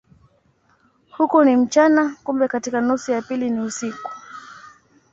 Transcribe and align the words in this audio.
Huko 1.17 1.43
ni 1.43 1.55
mchana, 1.57 2.15
kumbe 2.23 2.47
katika 2.47 2.81
nusu 2.81 3.11
ya 3.11 3.21
pili 3.21 3.49
ni 3.49 3.59
usiku. 3.59 4.09